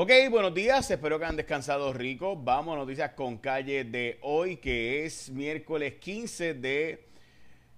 [0.00, 2.36] Ok, buenos días, espero que han descansado rico.
[2.36, 7.08] Vamos a noticias con calle de hoy, que es miércoles 15 de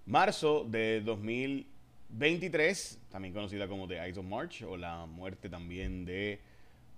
[0.04, 6.42] marzo de 2023, también conocida como The Ice of March, o la muerte también de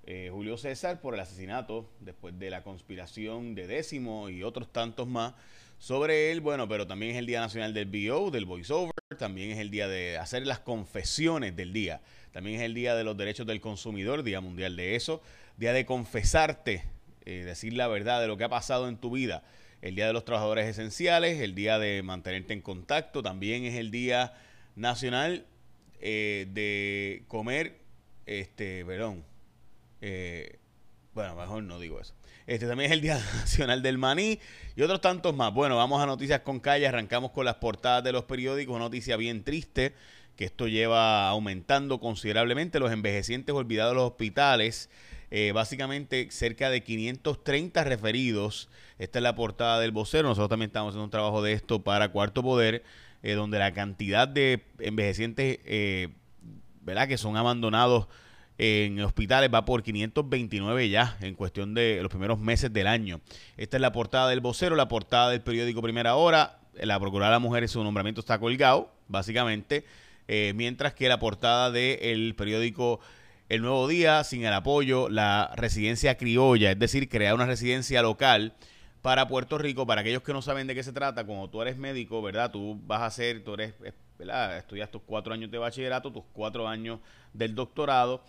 [0.04, 5.06] eh, Julio César por el asesinato después de la conspiración de Décimo y otros tantos
[5.06, 5.35] más
[5.78, 6.40] sobre él.
[6.40, 9.88] Bueno, pero también es el Día Nacional del BO, del voiceover, también es el día
[9.88, 12.00] de hacer las confesiones del día,
[12.32, 15.22] también es el Día de los Derechos del Consumidor, Día Mundial de eso,
[15.56, 16.84] Día de confesarte,
[17.24, 19.44] eh, decir la verdad de lo que ha pasado en tu vida,
[19.82, 23.91] el Día de los Trabajadores Esenciales, el Día de mantenerte en contacto, también es el
[23.91, 24.34] Día
[24.77, 25.46] Nacional
[26.00, 27.78] eh, de comer,
[28.27, 29.24] este, perdón,
[30.02, 30.59] eh,
[31.15, 32.15] bueno, mejor no digo eso.
[32.47, 34.38] Este también es el Día Nacional del Maní
[34.77, 35.55] y otros tantos más.
[35.55, 36.87] Bueno, vamos a noticias con calle.
[36.87, 38.78] Arrancamos con las portadas de los periódicos.
[38.78, 39.95] Noticia bien triste
[40.37, 44.91] que esto lleva aumentando considerablemente los envejecientes olvidados de los hospitales.
[45.30, 48.69] Eh, básicamente cerca de 530 referidos.
[48.98, 50.28] Esta es la portada del vocero.
[50.28, 52.83] Nosotros también estamos haciendo un trabajo de esto para Cuarto Poder,
[53.22, 56.09] eh, donde la cantidad de envejecientes, eh,
[56.83, 57.09] ¿verdad?
[57.09, 58.09] Que son abandonados
[58.64, 63.20] en hospitales va por 529 ya en cuestión de los primeros meses del año.
[63.56, 66.60] Esta es la portada del vocero, la portada del periódico Primera Hora.
[66.74, 69.84] La Procuraduría de la Mujer, su nombramiento está colgado, básicamente,
[70.28, 73.00] eh, mientras que la portada del periódico
[73.48, 78.54] El Nuevo Día, sin el apoyo, la residencia criolla, es decir, crear una residencia local
[79.02, 79.88] para Puerto Rico.
[79.88, 82.52] Para aquellos que no saben de qué se trata, como tú eres médico, ¿verdad?
[82.52, 83.74] Tú vas a hacer, tú eres,
[84.19, 84.56] ¿verdad?
[84.56, 87.00] Estudias tus cuatro años de bachillerato, tus cuatro años
[87.32, 88.22] del doctorado.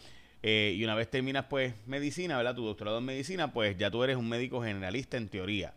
[0.43, 2.53] Eh, y una vez terminas, pues, medicina, ¿verdad?
[2.53, 5.73] Tu doctorado en medicina, pues ya tú eres un médico generalista en teoría.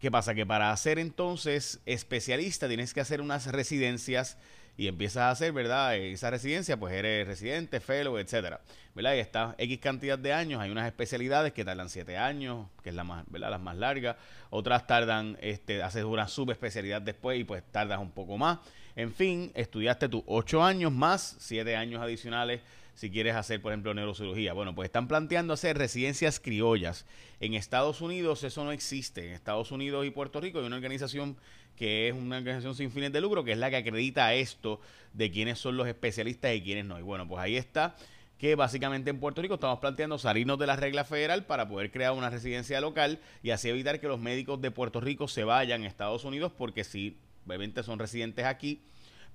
[0.00, 0.34] ¿Qué pasa?
[0.34, 4.36] Que para ser entonces especialista tienes que hacer unas residencias
[4.76, 5.96] y empiezas a hacer, ¿verdad?
[5.96, 8.60] Esa residencia, pues eres residente, fellow, etcétera,
[8.94, 9.14] ¿verdad?
[9.14, 12.94] Y está X cantidad de años, hay unas especialidades que tardan 7 años, que es
[12.94, 13.50] la más, ¿verdad?
[13.50, 14.16] Las más largas,
[14.50, 18.60] otras tardan, este, haces una subespecialidad después y pues tardas un poco más.
[18.94, 22.60] En fin, estudiaste tus 8 años más 7 años adicionales
[22.98, 24.54] si quieres hacer, por ejemplo, neurocirugía.
[24.54, 27.06] Bueno, pues están planteando hacer residencias criollas.
[27.38, 29.28] En Estados Unidos eso no existe.
[29.28, 31.36] En Estados Unidos y Puerto Rico hay una organización
[31.76, 34.80] que es una organización sin fines de lucro, que es la que acredita esto
[35.12, 36.98] de quiénes son los especialistas y quiénes no.
[36.98, 37.94] Y bueno, pues ahí está
[38.36, 42.14] que básicamente en Puerto Rico estamos planteando salirnos de la regla federal para poder crear
[42.14, 45.86] una residencia local y así evitar que los médicos de Puerto Rico se vayan a
[45.86, 47.16] Estados Unidos porque si
[47.46, 48.82] obviamente son residentes aquí,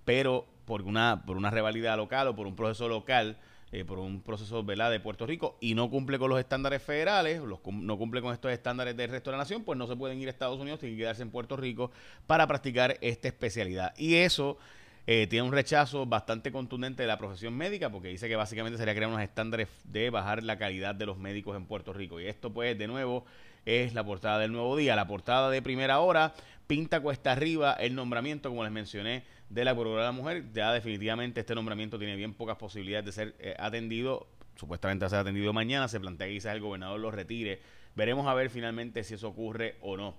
[0.04, 1.50] pero por una, por una
[1.96, 3.38] local o por un proceso local,
[3.76, 7.98] eh, por un proceso de Puerto Rico y no cumple con los estándares federales, no
[7.98, 10.32] cumple con estos estándares del resto de la nación, pues no se pueden ir a
[10.32, 11.90] Estados Unidos, tienen que quedarse en Puerto Rico
[12.28, 13.96] para practicar esta especialidad.
[13.98, 14.60] Y eso
[15.08, 18.94] eh, tiene un rechazo bastante contundente de la profesión médica porque dice que básicamente sería
[18.94, 22.20] crear unos estándares de bajar la calidad de los médicos en Puerto Rico.
[22.20, 23.26] Y esto pues de nuevo
[23.66, 26.36] es la portada del nuevo día, la portada de primera hora,
[26.68, 29.24] pinta cuesta arriba el nombramiento, como les mencioné,
[29.54, 30.44] de la Procuraduría de la Mujer.
[30.54, 34.28] Ya definitivamente este nombramiento tiene bien pocas posibilidades de ser eh, atendido.
[34.56, 35.88] Supuestamente ser atendido mañana.
[35.88, 37.60] Se plantea que quizás el gobernador lo retire.
[37.96, 40.16] Veremos a ver finalmente si eso ocurre o no.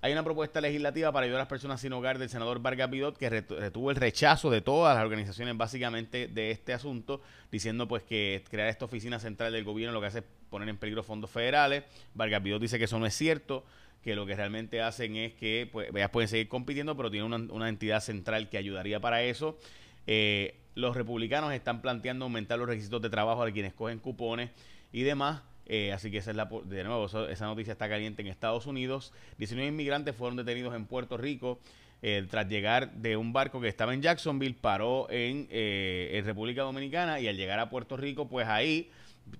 [0.00, 3.18] Hay una propuesta legislativa para ayudar a las personas sin hogar del senador Vargas Bidot
[3.18, 8.44] que retuvo el rechazo de todas las organizaciones básicamente de este asunto, diciendo pues que
[8.48, 11.82] crear esta oficina central del gobierno lo que hace es poner en peligro fondos federales.
[12.14, 13.64] Vargas Bidot dice que eso no es cierto,
[14.02, 17.52] que lo que realmente hacen es que pues, ellas pueden seguir compitiendo, pero tienen una,
[17.52, 19.58] una entidad central que ayudaría para eso.
[20.06, 24.50] Eh, los republicanos están planteando aumentar los requisitos de trabajo a quienes cogen cupones
[24.92, 25.42] y demás.
[25.66, 29.12] Eh, así que esa es la, de nuevo, esa noticia está caliente en Estados Unidos.
[29.36, 31.60] 19 inmigrantes fueron detenidos en Puerto Rico
[32.00, 37.20] eh, tras llegar de un barco que estaba en Jacksonville, paró en, en, República Dominicana
[37.20, 38.90] y al llegar a Puerto Rico, pues ahí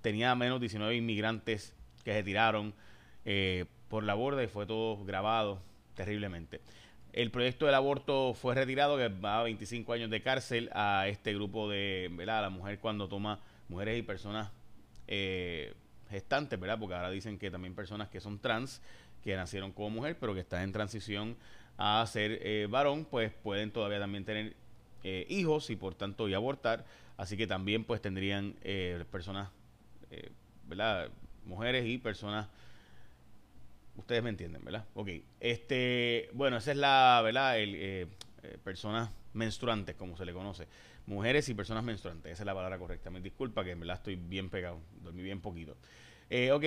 [0.03, 2.75] tenía menos 19 inmigrantes que se tiraron
[3.89, 5.61] por la borda y fue todo grabado
[5.95, 6.61] terriblemente.
[7.13, 11.35] El proyecto del aborto fue retirado, que va a 25 años de cárcel a este
[11.35, 12.39] grupo de, ¿verdad?
[12.39, 14.51] A la mujer cuando toma mujeres y personas
[15.07, 15.75] eh,
[16.11, 16.79] gestantes, ¿verdad?
[16.79, 18.83] Porque ahora dicen que también personas que son trans,
[19.25, 21.37] que nacieron como mujer, pero que están en transición
[21.79, 24.55] a ser eh, varón, pues pueden todavía también tener
[25.03, 26.85] eh, hijos y por tanto y abortar.
[27.17, 28.55] Así que también pues tendrían
[29.11, 29.49] personas,
[30.69, 31.11] ¿verdad?
[31.45, 32.47] Mujeres y personas
[34.09, 34.87] Ustedes me entienden, ¿verdad?
[34.95, 35.11] Ok.
[35.39, 37.59] Este, bueno, esa es la, ¿verdad?
[37.59, 38.07] El, eh,
[38.43, 40.67] eh, personas menstruantes, como se le conoce.
[41.05, 42.33] Mujeres y personas menstruantes.
[42.33, 43.11] Esa es la palabra correcta.
[43.11, 44.81] Me disculpa que en verdad estoy bien pegado.
[45.05, 45.77] Dormí bien poquito.
[46.31, 46.65] Eh, ok,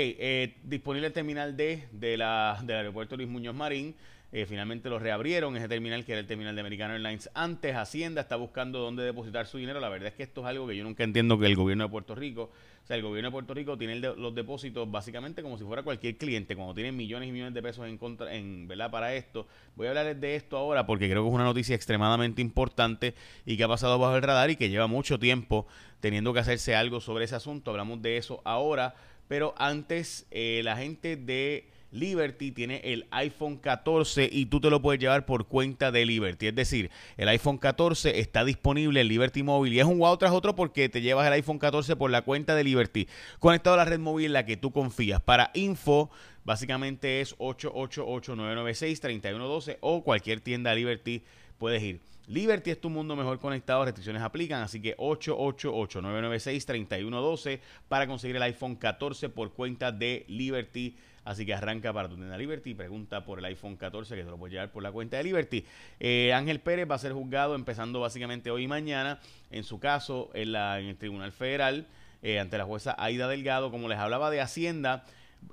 [0.69, 3.95] disponible el terminal D de la, del aeropuerto Luis Muñoz Marín.
[4.33, 7.75] Eh, finalmente lo reabrieron, ese terminal que era el terminal de American Airlines antes.
[7.75, 9.81] Hacienda está buscando dónde depositar su dinero.
[9.81, 11.89] La verdad es que esto es algo que yo nunca entiendo que el gobierno de
[11.89, 15.65] Puerto Rico, o sea, el gobierno de Puerto Rico tiene los depósitos básicamente como si
[15.65, 18.89] fuera cualquier cliente, cuando tiene millones y millones de pesos en contra, en, ¿verdad?
[18.89, 19.47] Para esto.
[19.75, 23.57] Voy a hablar de esto ahora porque creo que es una noticia extremadamente importante y
[23.57, 25.67] que ha pasado bajo el radar y que lleva mucho tiempo
[25.99, 27.71] teniendo que hacerse algo sobre ese asunto.
[27.71, 28.95] Hablamos de eso ahora,
[29.27, 34.79] pero antes eh, la gente de Liberty tiene el iPhone 14 y tú te lo
[34.81, 36.47] puedes llevar por cuenta de Liberty.
[36.47, 40.31] Es decir, el iPhone 14 está disponible en Liberty Móvil y es un wow tras
[40.31, 43.07] otro porque te llevas el iPhone 14 por la cuenta de Liberty
[43.39, 45.21] conectado a la red móvil en la que tú confías.
[45.21, 46.09] Para info,
[46.43, 51.23] básicamente es 888-996-3112 o cualquier tienda Liberty
[51.57, 52.10] puedes ir.
[52.31, 58.77] Liberty es tu mundo mejor conectado, restricciones aplican, así que 888-996-3112 para conseguir el iPhone
[58.77, 63.45] 14 por cuenta de Liberty Así que arranca para tu tienda Liberty, pregunta por el
[63.45, 65.65] iPhone 14 que te lo puedes llevar por la cuenta de Liberty.
[65.99, 69.19] Eh, Ángel Pérez va a ser juzgado empezando básicamente hoy y mañana,
[69.51, 71.85] en su caso en, la, en el Tribunal Federal,
[72.23, 75.05] eh, ante la jueza Aida Delgado, como les hablaba de Hacienda.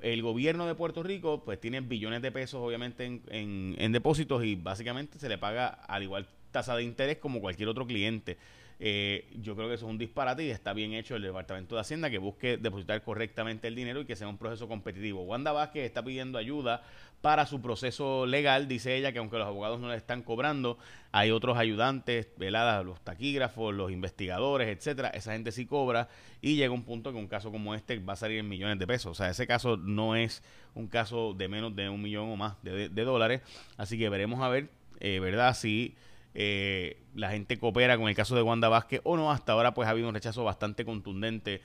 [0.02, 4.54] El gobierno de Puerto Rico pues tiene billones de pesos obviamente en, en depósitos y
[4.54, 6.26] básicamente se le paga al igual
[6.58, 8.36] tasa de interés como cualquier otro cliente.
[8.80, 11.80] Eh, yo creo que eso es un disparate y está bien hecho el Departamento de
[11.80, 15.22] Hacienda que busque depositar correctamente el dinero y que sea un proceso competitivo.
[15.22, 16.82] Wanda Vázquez está pidiendo ayuda
[17.20, 18.68] para su proceso legal.
[18.68, 20.78] Dice ella que aunque los abogados no le están cobrando,
[21.10, 25.08] hay otros ayudantes, veladas, los taquígrafos, los investigadores, etcétera.
[25.08, 26.08] Esa gente sí cobra
[26.40, 28.86] y llega un punto que un caso como este va a salir en millones de
[28.86, 29.10] pesos.
[29.10, 30.42] O sea, ese caso no es
[30.74, 33.42] un caso de menos de un millón o más de, dólares.
[33.76, 34.68] Así que veremos a ver,
[35.00, 35.54] eh, ¿verdad?
[35.54, 35.96] Si
[36.34, 39.30] eh, la gente coopera con el caso de Wanda Vázquez o no.
[39.30, 41.60] Hasta ahora pues ha habido un rechazo bastante contundente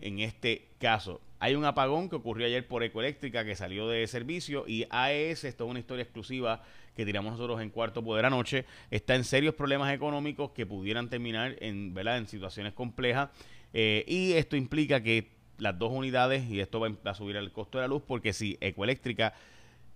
[0.00, 1.20] en este caso.
[1.40, 5.64] Hay un apagón que ocurrió ayer por Ecoeléctrica que salió de servicio y AES, esto
[5.64, 6.62] es una historia exclusiva
[6.96, 11.54] que tiramos nosotros en Cuarto Poder anoche, está en serios problemas económicos que pudieran terminar
[11.60, 12.18] en, ¿verdad?
[12.18, 13.30] en situaciones complejas
[13.72, 17.78] eh, y esto implica que las dos unidades, y esto va a subir el costo
[17.78, 19.34] de la luz porque si Ecoeléctrica,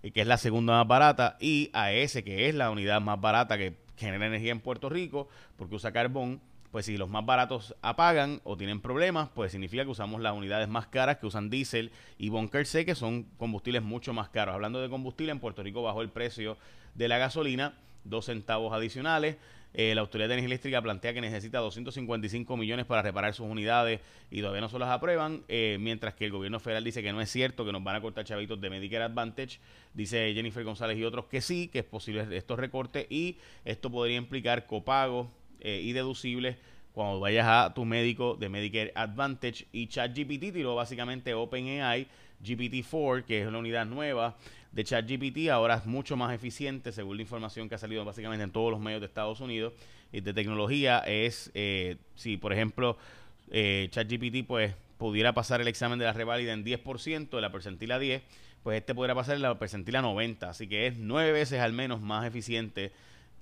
[0.01, 3.57] eh, que es la segunda más barata, y AES, que es la unidad más barata
[3.57, 6.41] que genera energía en Puerto Rico porque usa carbón,
[6.71, 10.67] pues si los más baratos apagan o tienen problemas, pues significa que usamos las unidades
[10.67, 14.55] más caras que usan diésel y bunker C, que son combustibles mucho más caros.
[14.55, 16.57] Hablando de combustible, en Puerto Rico bajó el precio
[16.95, 17.75] de la gasolina,
[18.05, 19.37] dos centavos adicionales.
[19.73, 24.01] Eh, la Autoridad de Energía Eléctrica plantea que necesita 255 millones para reparar sus unidades
[24.29, 27.21] y todavía no se las aprueban, eh, mientras que el gobierno federal dice que no
[27.21, 29.59] es cierto, que nos van a cortar chavitos de Medicare Advantage.
[29.93, 34.17] Dice Jennifer González y otros que sí, que es posible estos recortes y esto podría
[34.17, 35.27] implicar copagos
[35.59, 36.57] eh, y deducibles
[36.93, 42.07] cuando vayas a tu médico de Medicare Advantage y ChatGPT tiró básicamente OpenAI
[42.43, 44.35] GPT-4, que es una unidad nueva
[44.71, 48.51] de ChatGPT, ahora es mucho más eficiente, según la información que ha salido básicamente en
[48.51, 49.73] todos los medios de Estados Unidos
[50.11, 52.97] y de tecnología, es, eh, si por ejemplo
[53.51, 57.99] eh, ChatGPT pues pudiera pasar el examen de la reválida en 10%, de la percentila
[57.99, 58.23] 10,
[58.63, 62.01] pues este podría pasar en la percentila 90, así que es nueve veces al menos
[62.01, 62.91] más eficiente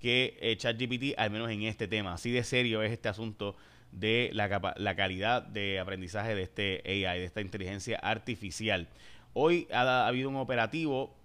[0.02, 2.14] que eh, ChatGPT, al menos en este tema.
[2.14, 3.56] Así de serio es este asunto
[3.92, 8.88] de la, la calidad de aprendizaje de este AI, de esta inteligencia artificial.
[9.34, 11.16] Hoy ha, habido un operativo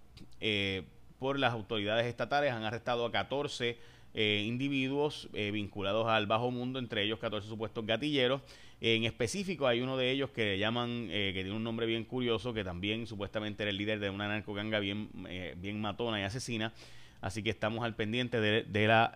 [0.41, 0.85] eh,
[1.19, 3.77] por las autoridades estatales, han arrestado a 14
[4.15, 8.43] eh, individuos eh, vinculados al bajo mundo, entre ellos 14 supuestos gatilleros.
[8.81, 12.63] En específico hay uno de ellos que llaman, que tiene un nombre bien curioso, que
[12.63, 15.09] también supuestamente era el líder de una narcoganga bien,
[15.57, 16.75] bien matona y asesina.
[17.23, 19.15] Así que estamos al pendiente de, de la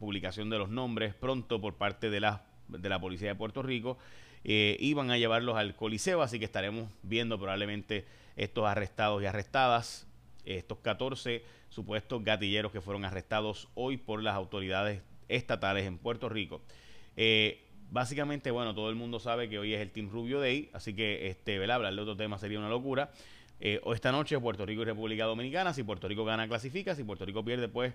[0.00, 3.98] publicación de los nombres pronto por parte de la, de la Policía de Puerto Rico.
[4.42, 10.06] y van a llevarlos al Coliseo, así que estaremos viendo probablemente estos arrestados y arrestadas,
[10.46, 16.60] estos 14 supuestos gatilleros que fueron arrestados hoy por las autoridades estatales en Puerto Rico.
[17.16, 20.94] Eh, básicamente, bueno, todo el mundo sabe que hoy es el Team Rubio Day, así
[20.94, 23.12] que este, hablar de otro tema sería una locura.
[23.60, 27.24] Eh, esta noche Puerto Rico y República Dominicana, si Puerto Rico gana, clasifica, si Puerto
[27.24, 27.92] Rico pierde, pues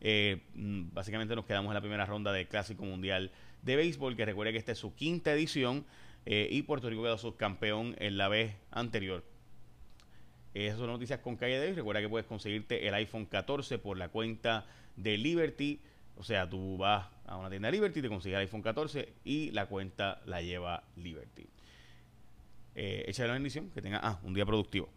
[0.00, 3.30] eh, mm, básicamente nos quedamos en la primera ronda del Clásico Mundial
[3.62, 5.84] de Béisbol, que recuerde que esta es su quinta edición
[6.28, 9.22] y Puerto Rico quedó subcampeón en la vez anterior.
[10.64, 11.72] Esas son noticias con calle de hoy.
[11.74, 14.64] Recuerda que puedes conseguirte el iPhone 14 por la cuenta
[14.96, 15.80] de Liberty.
[16.16, 19.66] O sea, tú vas a una tienda Liberty, te consigues el iPhone 14 y la
[19.66, 21.46] cuenta la lleva Liberty.
[22.74, 24.88] Eh, la bendición, que tenga ah, un día productivo.